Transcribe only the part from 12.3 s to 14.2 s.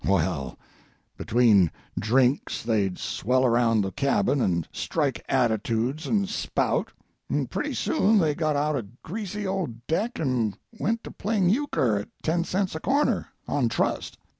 cents a corner—on trust.